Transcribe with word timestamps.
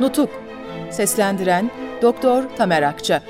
Nutuk 0.00 0.30
Seslendiren 0.90 1.70
Doktor 2.02 2.44
Tamer 2.56 2.82
Akça 2.82 3.22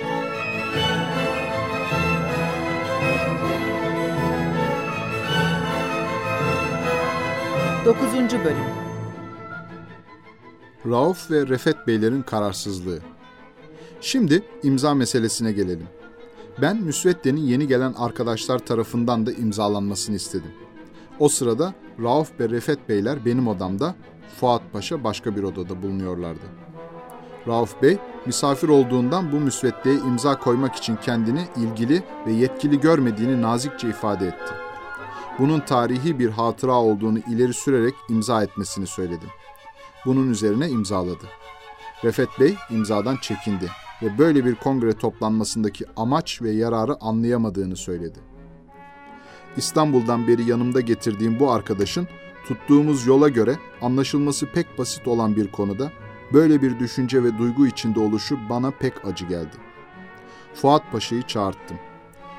Dokuzuncu 7.85 8.45
Bölüm 8.45 8.57
Rauf 10.87 11.31
ve 11.31 11.47
Refet 11.47 11.87
Beylerin 11.87 12.23
kararsızlığı 12.23 12.99
Şimdi 14.01 14.43
imza 14.63 14.95
meselesine 14.95 15.53
gelelim. 15.53 15.89
Ben 16.63 16.77
müsveddenin 16.77 17.41
yeni 17.41 17.69
gelen 17.69 17.93
arkadaşlar 17.93 18.59
tarafından 18.59 19.27
da 19.27 19.33
imzalanmasını 19.33 20.17
istedim. 20.17 20.53
O 21.19 21.29
sırada 21.29 21.75
Rauf 22.03 22.41
ve 22.41 22.49
Refet 22.49 22.89
Beyler 22.89 23.25
benim 23.25 23.49
odamda, 23.49 23.95
Fuat 24.41 24.63
Paşa 24.73 25.05
başka 25.05 25.37
bir 25.37 25.43
odada 25.43 25.83
bulunuyorlardı. 25.83 26.45
Rauf 27.47 27.83
Bey, 27.83 27.99
misafir 28.27 28.69
olduğundan 28.69 29.33
bu 29.33 29.37
müsveddeye 29.37 29.97
imza 29.97 30.39
koymak 30.39 30.77
için 30.77 30.97
kendini 30.97 31.45
ilgili 31.57 32.03
ve 32.27 32.33
yetkili 32.33 32.81
görmediğini 32.81 33.43
nazikçe 33.43 33.89
ifade 33.89 34.27
etti. 34.27 34.55
Bunun 35.39 35.61
tarihi 35.61 36.19
bir 36.19 36.31
hatıra 36.31 36.73
olduğunu 36.73 37.19
ileri 37.19 37.55
sürerek 37.55 37.95
imza 38.09 38.43
etmesini 38.43 38.87
söyledim. 38.87 39.29
Bunun 40.07 40.31
üzerine 40.31 40.69
imzaladı. 40.69 41.25
Refet 42.05 42.29
Bey 42.41 42.55
imzadan 42.71 43.17
çekindi 43.17 43.71
ve 44.03 44.19
böyle 44.19 44.45
bir 44.45 44.55
kongre 44.55 44.93
toplanmasındaki 44.93 45.85
amaç 45.97 46.43
ve 46.43 46.51
yararı 46.51 46.97
anlayamadığını 47.01 47.77
söyledi. 47.77 48.19
İstanbul'dan 49.59 50.29
beri 50.29 50.51
yanımda 50.51 50.81
getirdiğim 50.81 51.41
bu 51.41 51.51
arkadaşın 51.51 52.09
tuttuğumuz 52.47 53.07
yola 53.07 53.29
göre 53.29 53.59
anlaşılması 53.83 54.47
pek 54.47 54.79
basit 54.79 55.09
olan 55.09 55.37
bir 55.37 55.53
konuda 55.53 55.93
böyle 56.33 56.63
bir 56.63 56.79
düşünce 56.79 57.25
ve 57.25 57.39
duygu 57.39 57.67
içinde 57.67 58.01
oluşu 58.01 58.39
bana 58.49 58.71
pek 58.71 59.05
acı 59.05 59.27
geldi. 59.27 59.57
Fuat 60.55 60.93
Paşa'yı 60.93 61.23
çağırttım. 61.23 61.79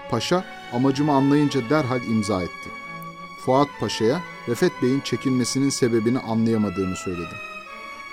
Paşa 0.09 0.45
amacımı 0.73 1.11
anlayınca 1.11 1.69
derhal 1.69 2.03
imza 2.03 2.41
etti. 2.41 2.69
Fuat 3.45 3.67
Paşa'ya 3.79 4.21
Refet 4.47 4.71
Bey'in 4.81 4.99
çekinmesinin 4.99 5.69
sebebini 5.69 6.19
anlayamadığını 6.19 6.95
söyledim. 6.95 7.37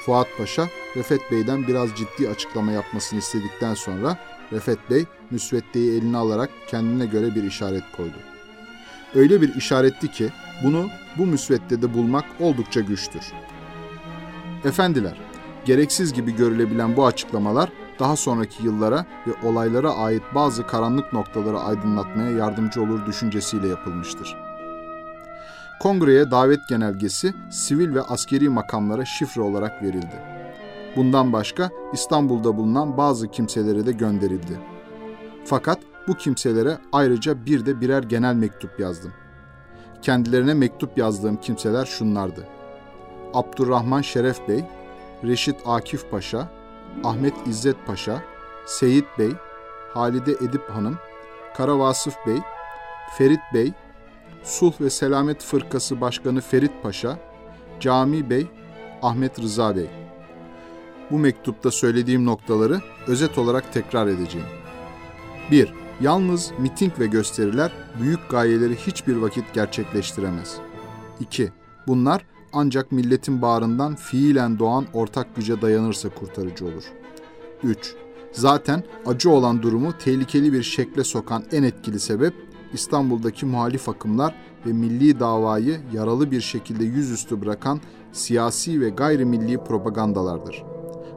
Fuat 0.06 0.26
Paşa, 0.38 0.68
Refet 0.96 1.20
Bey'den 1.30 1.66
biraz 1.66 1.90
ciddi 1.94 2.28
açıklama 2.28 2.72
yapmasını 2.72 3.18
istedikten 3.18 3.74
sonra 3.74 4.18
Refet 4.52 4.90
Bey 4.90 5.04
müsveddeyi 5.30 5.98
eline 5.98 6.16
alarak 6.16 6.50
kendine 6.68 7.06
göre 7.06 7.34
bir 7.34 7.44
işaret 7.44 7.84
koydu. 7.96 8.35
Öyle 9.16 9.42
bir 9.42 9.54
işaretti 9.54 10.10
ki 10.10 10.28
bunu 10.64 10.86
bu 11.18 11.26
müsveddede 11.26 11.94
bulmak 11.94 12.24
oldukça 12.40 12.80
güçtür. 12.80 13.32
Efendiler, 14.64 15.20
gereksiz 15.64 16.12
gibi 16.12 16.36
görülebilen 16.36 16.96
bu 16.96 17.06
açıklamalar 17.06 17.70
daha 17.98 18.16
sonraki 18.16 18.64
yıllara 18.64 19.06
ve 19.26 19.48
olaylara 19.48 19.94
ait 19.94 20.22
bazı 20.34 20.66
karanlık 20.66 21.12
noktaları 21.12 21.58
aydınlatmaya 21.58 22.30
yardımcı 22.30 22.82
olur 22.82 23.06
düşüncesiyle 23.06 23.68
yapılmıştır. 23.68 24.36
Kongreye 25.80 26.30
davet 26.30 26.68
genelgesi 26.68 27.34
sivil 27.50 27.94
ve 27.94 28.02
askeri 28.02 28.48
makamlara 28.48 29.04
şifre 29.04 29.42
olarak 29.42 29.82
verildi. 29.82 30.22
Bundan 30.96 31.32
başka 31.32 31.70
İstanbul'da 31.92 32.56
bulunan 32.56 32.96
bazı 32.96 33.28
kimselere 33.28 33.86
de 33.86 33.92
gönderildi. 33.92 34.60
Fakat 35.44 35.78
bu 36.08 36.14
kimselere 36.14 36.78
ayrıca 36.92 37.46
bir 37.46 37.66
de 37.66 37.80
birer 37.80 38.02
genel 38.02 38.34
mektup 38.34 38.80
yazdım. 38.80 39.12
Kendilerine 40.02 40.54
mektup 40.54 40.98
yazdığım 40.98 41.36
kimseler 41.36 41.84
şunlardı. 41.84 42.46
Abdurrahman 43.34 44.02
Şeref 44.02 44.48
Bey, 44.48 44.64
Reşit 45.24 45.56
Akif 45.66 46.10
Paşa, 46.10 46.48
Ahmet 47.04 47.34
İzzet 47.46 47.76
Paşa, 47.86 48.22
Seyit 48.66 49.06
Bey, 49.18 49.30
Halide 49.94 50.32
Edip 50.32 50.70
Hanım, 50.70 50.98
Kara 51.56 51.78
Vasıf 51.78 52.14
Bey, 52.26 52.38
Ferit 53.18 53.40
Bey, 53.54 53.72
Sulh 54.42 54.80
ve 54.80 54.90
Selamet 54.90 55.42
Fırkası 55.42 56.00
Başkanı 56.00 56.40
Ferit 56.40 56.82
Paşa, 56.82 57.18
Cami 57.80 58.30
Bey, 58.30 58.46
Ahmet 59.02 59.40
Rıza 59.40 59.76
Bey. 59.76 59.90
Bu 61.10 61.18
mektupta 61.18 61.70
söylediğim 61.70 62.26
noktaları 62.26 62.80
özet 63.06 63.38
olarak 63.38 63.72
tekrar 63.72 64.06
edeceğim. 64.06 64.46
1. 65.50 65.85
Yalnız 66.00 66.52
miting 66.58 67.00
ve 67.00 67.06
gösteriler 67.06 67.72
büyük 68.00 68.30
gayeleri 68.30 68.76
hiçbir 68.76 69.16
vakit 69.16 69.54
gerçekleştiremez. 69.54 70.56
2. 71.20 71.52
Bunlar 71.86 72.26
ancak 72.52 72.92
milletin 72.92 73.42
bağrından 73.42 73.94
fiilen 73.94 74.58
doğan 74.58 74.84
ortak 74.92 75.36
güce 75.36 75.62
dayanırsa 75.62 76.08
kurtarıcı 76.08 76.64
olur. 76.64 76.84
3. 77.62 77.94
Zaten 78.32 78.84
acı 79.06 79.30
olan 79.30 79.62
durumu 79.62 79.92
tehlikeli 79.98 80.52
bir 80.52 80.62
şekle 80.62 81.04
sokan 81.04 81.44
en 81.52 81.62
etkili 81.62 82.00
sebep 82.00 82.34
İstanbul'daki 82.72 83.46
muhalif 83.46 83.88
akımlar 83.88 84.34
ve 84.66 84.72
milli 84.72 85.20
davayı 85.20 85.80
yaralı 85.92 86.30
bir 86.30 86.40
şekilde 86.40 86.84
yüzüstü 86.84 87.42
bırakan 87.42 87.80
siyasi 88.12 88.80
ve 88.80 88.88
gayrimilli 88.88 89.64
propagandalardır. 89.64 90.64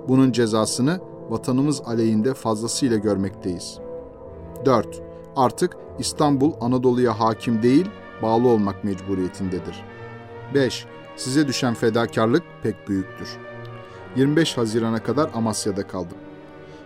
Bunun 0.08 0.32
cezasını 0.32 1.00
vatanımız 1.30 1.82
aleyhinde 1.82 2.34
fazlasıyla 2.34 2.98
görmekteyiz. 2.98 3.80
4. 4.66 5.02
Artık 5.36 5.78
İstanbul 6.00 6.54
Anadolu'ya 6.62 7.20
hakim 7.20 7.64
değil, 7.64 7.86
bağlı 8.22 8.48
olmak 8.48 8.84
mecburiyetindedir. 8.84 9.84
5. 10.54 10.86
Size 11.16 11.48
düşen 11.48 11.74
fedakarlık 11.74 12.44
pek 12.64 12.88
büyüktür. 12.88 13.30
25 14.16 14.58
Haziran'a 14.58 15.04
kadar 15.04 15.30
Amasya'da 15.34 15.88
kaldım. 15.88 16.18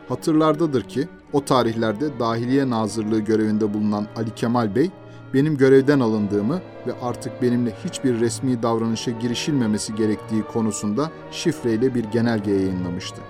Hatırlardadır 0.10 0.84
ki 0.84 1.08
o 1.34 1.46
tarihlerde 1.46 2.20
Dahiliye 2.20 2.70
Nazırlığı 2.70 3.20
görevinde 3.20 3.74
bulunan 3.74 4.08
Ali 4.16 4.36
Kemal 4.36 4.76
Bey 4.76 4.92
benim 5.34 5.58
görevden 5.58 6.00
alındığımı 6.00 6.62
ve 6.88 6.94
artık 7.02 7.42
benimle 7.42 7.74
hiçbir 7.86 8.20
resmi 8.20 8.64
davranışa 8.64 9.12
girişilmemesi 9.12 9.96
gerektiği 9.96 10.44
konusunda 10.44 11.12
şifreyle 11.32 11.96
bir 11.96 12.04
genelge 12.04 12.52
yayınlamıştı. 12.52 13.22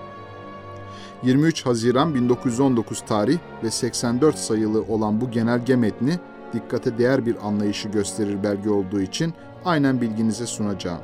23 1.24 1.66
Haziran 1.66 2.14
1919 2.14 3.00
tarih 3.00 3.38
ve 3.62 3.70
84 3.70 4.38
sayılı 4.38 4.82
olan 4.82 5.20
bu 5.20 5.30
genelge 5.30 5.76
metni 5.76 6.18
dikkate 6.52 6.98
değer 6.98 7.26
bir 7.26 7.46
anlayışı 7.46 7.88
gösterir 7.88 8.42
belge 8.42 8.70
olduğu 8.70 9.00
için 9.00 9.34
aynen 9.64 10.00
bilginize 10.00 10.46
sunacağım. 10.46 11.00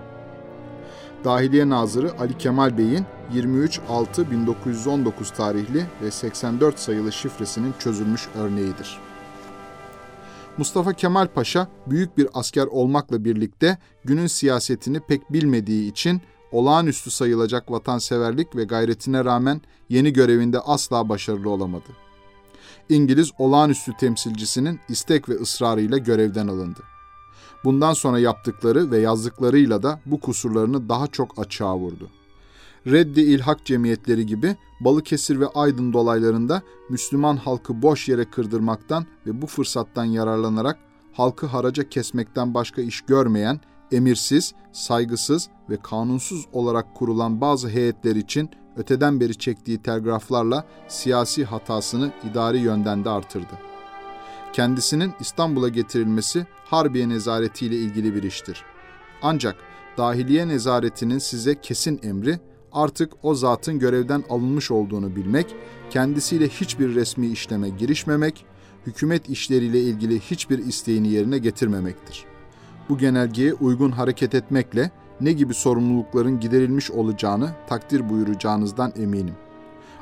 Dahiliye 1.24 1.68
Nazırı 1.68 2.18
Ali 2.18 2.38
Kemal 2.38 2.78
Bey'in 2.78 3.04
23.6.1919 3.34 5.36
tarihli 5.36 5.84
ve 6.02 6.10
84 6.10 6.78
sayılı 6.78 7.12
şifresinin 7.12 7.74
çözülmüş 7.78 8.28
örneğidir. 8.34 8.98
Mustafa 10.58 10.92
Kemal 10.92 11.26
Paşa 11.26 11.68
büyük 11.86 12.18
bir 12.18 12.28
asker 12.34 12.66
olmakla 12.66 13.24
birlikte 13.24 13.78
günün 14.04 14.26
siyasetini 14.26 15.00
pek 15.00 15.32
bilmediği 15.32 15.90
için 15.90 16.20
olağanüstü 16.52 17.10
sayılacak 17.10 17.70
vatanseverlik 17.70 18.56
ve 18.56 18.64
gayretine 18.64 19.24
rağmen 19.24 19.60
yeni 19.88 20.12
görevinde 20.12 20.60
asla 20.60 21.08
başarılı 21.08 21.50
olamadı. 21.50 21.88
İngiliz 22.88 23.30
olağanüstü 23.38 23.92
temsilcisinin 24.00 24.80
istek 24.88 25.28
ve 25.28 25.34
ısrarıyla 25.34 25.98
görevden 25.98 26.48
alındı. 26.48 26.80
Bundan 27.64 27.92
sonra 27.92 28.18
yaptıkları 28.18 28.90
ve 28.90 28.98
yazdıklarıyla 28.98 29.82
da 29.82 30.00
bu 30.06 30.20
kusurlarını 30.20 30.88
daha 30.88 31.06
çok 31.06 31.38
açığa 31.38 31.76
vurdu. 31.76 32.10
Reddi 32.86 33.20
İlhak 33.20 33.66
Cemiyetleri 33.66 34.26
gibi 34.26 34.56
Balıkesir 34.80 35.40
ve 35.40 35.46
Aydın 35.46 35.92
dolaylarında 35.92 36.62
Müslüman 36.88 37.36
halkı 37.36 37.82
boş 37.82 38.08
yere 38.08 38.30
kırdırmaktan 38.30 39.06
ve 39.26 39.42
bu 39.42 39.46
fırsattan 39.46 40.04
yararlanarak 40.04 40.78
halkı 41.12 41.46
haraca 41.46 41.88
kesmekten 41.88 42.54
başka 42.54 42.82
iş 42.82 43.00
görmeyen, 43.00 43.60
emirsiz, 43.92 44.54
saygısız 44.72 45.48
ve 45.70 45.76
kanunsuz 45.82 46.46
olarak 46.52 46.94
kurulan 46.94 47.40
bazı 47.40 47.68
heyetler 47.68 48.16
için 48.16 48.50
öteden 48.76 49.20
beri 49.20 49.38
çektiği 49.38 49.82
telgraflarla 49.82 50.64
siyasi 50.88 51.44
hatasını 51.44 52.12
idari 52.30 52.58
yönden 52.58 53.04
de 53.04 53.10
artırdı. 53.10 53.58
Kendisinin 54.52 55.12
İstanbul'a 55.20 55.68
getirilmesi 55.68 56.46
Harbiye 56.64 57.08
nezaretiyle 57.08 57.76
ilgili 57.76 58.14
bir 58.14 58.22
iştir. 58.22 58.64
Ancak 59.22 59.56
dahiliye 59.98 60.48
nezaretinin 60.48 61.18
size 61.18 61.60
kesin 61.60 62.00
emri 62.02 62.40
artık 62.72 63.12
o 63.22 63.34
zatın 63.34 63.78
görevden 63.78 64.24
alınmış 64.30 64.70
olduğunu 64.70 65.16
bilmek, 65.16 65.54
kendisiyle 65.90 66.48
hiçbir 66.48 66.94
resmi 66.94 67.26
işleme 67.26 67.68
girişmemek, 67.68 68.44
hükümet 68.86 69.28
işleriyle 69.28 69.80
ilgili 69.80 70.20
hiçbir 70.20 70.58
isteğini 70.58 71.08
yerine 71.08 71.38
getirmemektir. 71.38 72.29
Bu 72.90 72.98
genelgeye 72.98 73.54
uygun 73.54 73.90
hareket 73.90 74.34
etmekle 74.34 74.90
ne 75.20 75.32
gibi 75.32 75.54
sorumlulukların 75.54 76.40
giderilmiş 76.40 76.90
olacağını 76.90 77.50
takdir 77.68 78.10
buyuracağınızdan 78.10 78.92
eminim. 78.96 79.34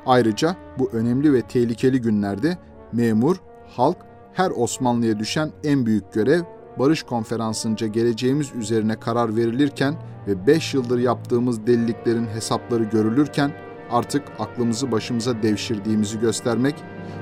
Ayrıca 0.06 0.56
bu 0.78 0.90
önemli 0.92 1.32
ve 1.32 1.42
tehlikeli 1.42 2.00
günlerde 2.00 2.58
memur, 2.92 3.36
halk 3.76 3.96
her 4.32 4.50
Osmanlı'ya 4.50 5.18
düşen 5.18 5.50
en 5.64 5.86
büyük 5.86 6.12
görev 6.12 6.42
Barış 6.78 7.02
Konferansı'nca 7.02 7.86
geleceğimiz 7.86 8.52
üzerine 8.54 9.00
karar 9.00 9.36
verilirken 9.36 9.94
ve 10.26 10.46
5 10.46 10.74
yıldır 10.74 10.98
yaptığımız 10.98 11.66
deliliklerin 11.66 12.26
hesapları 12.26 12.84
görülürken 12.84 13.52
artık 13.90 14.22
aklımızı 14.38 14.92
başımıza 14.92 15.42
devşirdiğimizi 15.42 16.20
göstermek, 16.20 16.74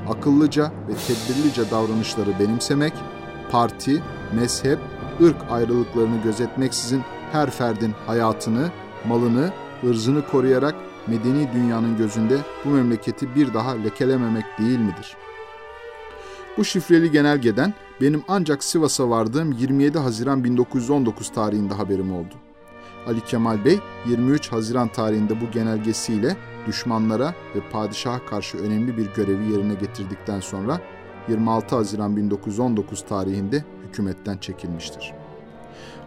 akıllıca 0.09 0.65
ve 0.65 0.93
tedbirlice 1.07 1.71
davranışları 1.71 2.31
benimsemek, 2.41 2.93
parti, 3.51 4.03
mezhep, 4.35 4.79
ırk 5.23 5.37
ayrılıklarını 5.51 6.23
gözetmeksizin 6.23 7.03
her 7.33 7.51
ferdin 7.51 7.95
hayatını, 8.07 8.71
malını, 9.09 9.53
ırzını 9.85 10.27
koruyarak 10.27 10.75
medeni 11.07 11.49
dünyanın 11.55 11.97
gözünde 11.97 12.39
bu 12.65 12.69
memleketi 12.69 13.35
bir 13.35 13.55
daha 13.55 13.71
lekelememek 13.71 14.45
değil 14.59 14.79
midir? 14.79 15.17
Bu 16.57 16.65
şifreli 16.65 17.11
genelgeden 17.11 17.75
benim 18.01 18.23
ancak 18.29 18.65
Sivas'a 18.65 19.11
vardığım 19.11 19.53
27 19.53 19.99
Haziran 19.99 20.45
1919 20.45 21.33
tarihinde 21.33 21.75
haberim 21.75 22.13
oldu. 22.13 22.35
Ali 23.07 23.21
Kemal 23.21 23.65
Bey 23.65 23.79
23 24.07 24.53
Haziran 24.53 24.89
tarihinde 24.89 25.41
bu 25.41 25.51
genelgesiyle 25.51 26.37
düşmanlara 26.67 27.35
ve 27.55 27.61
padişaha 27.73 28.27
karşı 28.27 28.59
önemli 28.59 28.97
bir 28.97 29.07
görevi 29.15 29.53
yerine 29.53 29.75
getirdikten 29.75 30.41
sonra 30.41 30.81
26 31.29 31.77
Haziran 31.77 32.17
1919 32.17 33.05
tarihinde 33.05 33.65
hükümetten 33.89 34.39
çekilmiştir. 34.39 35.15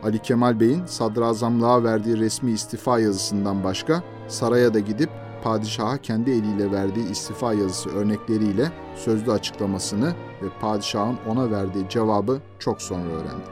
Ali 0.04 0.20
Kemal 0.20 0.60
Bey'in 0.60 0.86
sadrazamlığa 0.86 1.84
verdiği 1.84 2.18
resmi 2.18 2.52
istifa 2.52 3.00
yazısından 3.00 3.64
başka 3.64 4.04
saraya 4.28 4.74
da 4.74 4.80
gidip 4.80 5.10
padişaha 5.44 5.98
kendi 5.98 6.32
eliyle 6.32 6.72
verdiği 6.72 7.10
istifa 7.10 7.54
yazısı 7.54 7.90
örnekleriyle 7.90 8.72
sözlü 8.96 9.32
açıklamasını 9.32 10.14
ve 10.42 10.48
padişahın 10.62 11.18
ona 11.28 11.52
verdiği 11.52 11.90
cevabı 11.90 12.40
çok 12.60 12.82
sonra 12.82 13.10
öğrendi. 13.10 13.50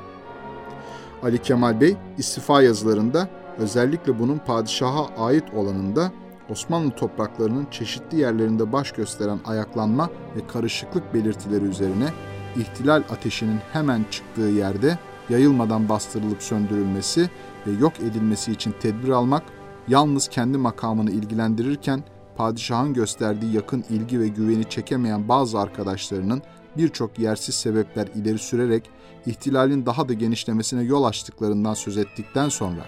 Ali 1.24 1.42
Kemal 1.42 1.82
Bey 1.82 1.98
istifa 2.18 2.62
yazılarında 2.62 3.30
özellikle 3.58 4.20
bunun 4.20 4.38
padişaha 4.38 5.08
ait 5.18 5.44
olanında 5.56 6.12
Osmanlı 6.50 6.92
topraklarının 6.92 7.68
çeşitli 7.72 8.20
yerlerinde 8.20 8.72
baş 8.72 8.92
gösteren 8.92 9.40
ayaklanma 9.46 10.10
ve 10.36 10.48
karışıklık 10.48 11.14
belirtileri 11.14 11.66
üzerine 11.66 12.10
ihtilal 12.56 13.04
ateşinin 13.10 13.60
hemen 13.74 14.06
çıktığı 14.12 14.42
yerde 14.42 15.00
yayılmadan 15.30 15.90
bastırılıp 15.90 16.44
söndürülmesi 16.44 17.30
ve 17.68 17.72
yok 17.72 17.94
edilmesi 18.00 18.52
için 18.52 18.76
tedbir 18.80 19.10
almak 19.10 19.44
yalnız 19.88 20.28
kendi 20.28 20.58
makamını 20.58 21.12
ilgilendirirken 21.12 22.04
padişahın 22.38 22.94
gösterdiği 22.94 23.54
yakın 23.54 23.84
ilgi 23.90 24.20
ve 24.20 24.28
güveni 24.28 24.70
çekemeyen 24.70 25.28
bazı 25.28 25.60
arkadaşlarının 25.60 26.42
birçok 26.78 27.20
yersiz 27.20 27.56
sebepler 27.56 28.08
ileri 28.08 28.38
sürerek 28.38 28.90
ihtilalin 29.26 29.86
daha 29.86 30.10
da 30.10 30.14
genişlemesine 30.14 30.84
yol 30.84 31.04
açtıklarından 31.04 31.74
söz 31.74 31.98
ettikten 31.98 32.50
sonra 32.50 32.82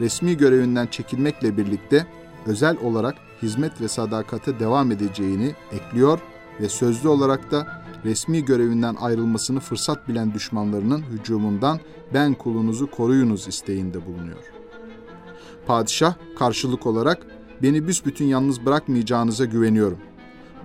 resmi 0.00 0.36
görevinden 0.36 0.86
çekilmekle 0.86 1.56
birlikte 1.56 2.06
özel 2.48 2.76
olarak 2.84 3.14
hizmet 3.42 3.80
ve 3.80 3.88
sadakate 3.88 4.60
devam 4.60 4.92
edeceğini 4.92 5.54
ekliyor 5.72 6.18
ve 6.60 6.68
sözlü 6.68 7.08
olarak 7.08 7.50
da 7.50 7.82
resmi 8.04 8.44
görevinden 8.44 8.96
ayrılmasını 9.00 9.60
fırsat 9.60 10.08
bilen 10.08 10.34
düşmanlarının 10.34 11.04
hücumundan 11.12 11.80
ben 12.14 12.34
kulunuzu 12.34 12.90
koruyunuz 12.90 13.48
isteğinde 13.48 14.06
bulunuyor. 14.06 14.44
Padişah 15.66 16.14
karşılık 16.38 16.86
olarak 16.86 17.26
beni 17.62 17.86
büsbütün 17.86 18.24
yalnız 18.24 18.66
bırakmayacağınıza 18.66 19.44
güveniyorum. 19.44 19.98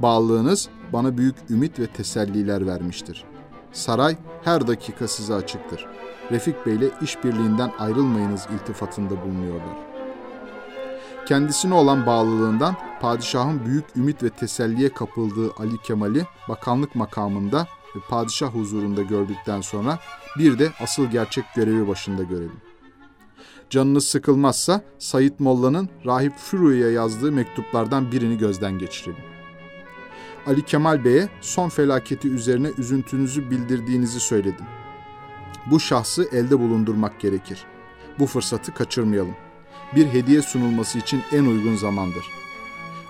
Bağlılığınız 0.01 0.69
bana 0.93 1.17
büyük 1.17 1.35
ümit 1.49 1.79
ve 1.79 1.87
teselliler 1.87 2.67
vermiştir. 2.67 3.23
Saray 3.71 4.17
her 4.43 4.67
dakika 4.67 5.07
size 5.07 5.33
açıktır. 5.33 5.87
Refik 6.31 6.65
Bey 6.65 6.75
ile 6.75 6.89
işbirliğinden 7.01 7.71
ayrılmayınız 7.79 8.47
iltifatında 8.55 9.21
bulunuyorlar. 9.21 9.92
Kendisine 11.25 11.73
olan 11.73 12.05
bağlılığından 12.05 12.75
padişahın 13.01 13.65
büyük 13.65 13.85
ümit 13.95 14.23
ve 14.23 14.29
teselliye 14.29 14.89
kapıldığı 14.89 15.51
Ali 15.57 15.77
Kemal'i 15.77 16.27
bakanlık 16.49 16.95
makamında 16.95 17.67
ve 17.95 17.99
padişah 18.09 18.47
huzurunda 18.47 19.01
gördükten 19.01 19.61
sonra 19.61 19.99
bir 20.37 20.59
de 20.59 20.71
asıl 20.79 21.05
gerçek 21.05 21.45
görevi 21.55 21.87
başında 21.87 22.23
görelim. 22.23 22.61
Canınız 23.69 24.07
sıkılmazsa 24.07 24.81
Sayit 24.99 25.39
Molla'nın 25.39 25.89
Rahip 26.05 26.37
Furu'ya 26.37 26.91
yazdığı 26.91 27.31
mektuplardan 27.31 28.11
birini 28.11 28.37
gözden 28.37 28.79
geçirelim. 28.79 29.23
Ali 30.47 30.61
Kemal 30.61 31.03
Bey'e 31.03 31.29
son 31.41 31.69
felaketi 31.69 32.29
üzerine 32.29 32.71
üzüntünüzü 32.77 33.51
bildirdiğinizi 33.51 34.19
söyledim. 34.19 34.65
Bu 35.71 35.79
şahsı 35.79 36.27
elde 36.31 36.59
bulundurmak 36.59 37.19
gerekir. 37.19 37.65
Bu 38.19 38.25
fırsatı 38.25 38.73
kaçırmayalım. 38.73 39.35
Bir 39.95 40.07
hediye 40.07 40.41
sunulması 40.41 40.97
için 40.99 41.21
en 41.31 41.45
uygun 41.45 41.75
zamandır. 41.75 42.25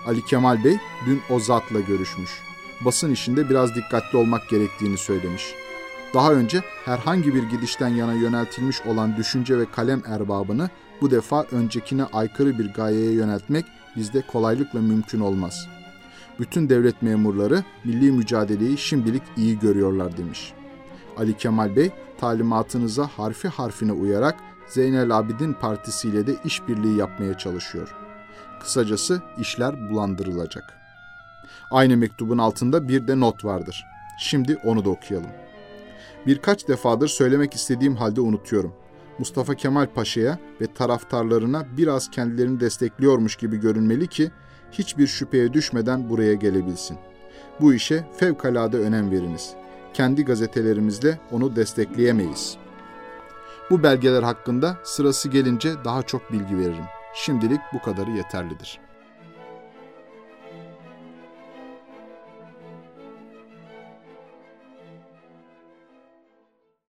Ali 0.06 0.24
Kemal 0.24 0.64
Bey 0.64 0.76
dün 1.06 1.20
o 1.30 1.40
zatla 1.40 1.80
görüşmüş. 1.80 2.30
Basın 2.80 3.12
işinde 3.12 3.50
biraz 3.50 3.74
dikkatli 3.74 4.18
olmak 4.18 4.48
gerektiğini 4.48 4.98
söylemiş. 4.98 5.54
Daha 6.14 6.32
önce 6.32 6.62
herhangi 6.84 7.34
bir 7.34 7.42
gidişten 7.42 7.88
yana 7.88 8.12
yöneltilmiş 8.12 8.80
olan 8.80 9.16
düşünce 9.16 9.58
ve 9.58 9.70
kalem 9.70 10.02
erbabını 10.06 10.70
bu 11.00 11.10
defa 11.10 11.42
öncekine 11.42 12.04
aykırı 12.04 12.58
bir 12.58 12.72
gayeye 12.72 13.12
yöneltmek 13.12 13.64
bizde 13.96 14.22
kolaylıkla 14.32 14.80
mümkün 14.80 15.20
olmaz. 15.20 15.68
Bütün 16.40 16.68
devlet 16.68 17.02
memurları 17.02 17.64
milli 17.84 18.12
mücadeleyi 18.12 18.78
şimdilik 18.78 19.22
iyi 19.36 19.58
görüyorlar 19.58 20.16
demiş. 20.16 20.52
Ali 21.16 21.36
Kemal 21.36 21.76
Bey 21.76 21.90
talimatınıza 22.20 23.06
harfi 23.16 23.48
harfine 23.48 23.92
uyarak 23.92 24.36
Zeynel 24.66 25.18
Abidin 25.18 25.52
Partisi 25.52 26.08
ile 26.08 26.26
de 26.26 26.36
işbirliği 26.44 26.96
yapmaya 26.96 27.38
çalışıyor. 27.38 27.94
Kısacası 28.60 29.22
işler 29.38 29.90
bulandırılacak. 29.90 30.64
Aynı 31.70 31.96
mektubun 31.96 32.38
altında 32.38 32.88
bir 32.88 33.08
de 33.08 33.20
not 33.20 33.44
vardır. 33.44 33.86
Şimdi 34.18 34.56
onu 34.64 34.84
da 34.84 34.90
okuyalım. 34.90 35.30
Birkaç 36.26 36.68
defadır 36.68 37.08
söylemek 37.08 37.54
istediğim 37.54 37.96
halde 37.96 38.20
unutuyorum. 38.20 38.74
Mustafa 39.18 39.54
Kemal 39.54 39.86
Paşa'ya 39.86 40.38
ve 40.60 40.66
taraftarlarına 40.74 41.66
biraz 41.76 42.10
kendilerini 42.10 42.60
destekliyormuş 42.60 43.36
gibi 43.36 43.56
görünmeli 43.56 44.06
ki 44.06 44.30
hiçbir 44.72 45.06
şüpheye 45.06 45.52
düşmeden 45.52 46.08
buraya 46.08 46.34
gelebilsin. 46.34 46.98
Bu 47.60 47.74
işe 47.74 48.06
fevkalade 48.16 48.78
önem 48.78 49.10
veriniz. 49.10 49.54
Kendi 49.94 50.24
gazetelerimizle 50.24 51.18
onu 51.30 51.56
destekleyemeyiz. 51.56 52.63
Bu 53.70 53.82
belgeler 53.82 54.22
hakkında 54.22 54.76
sırası 54.82 55.28
gelince 55.28 55.84
daha 55.84 56.02
çok 56.02 56.32
bilgi 56.32 56.58
veririm. 56.58 56.84
Şimdilik 57.14 57.60
bu 57.72 57.82
kadarı 57.82 58.10
yeterlidir.'' 58.10 58.93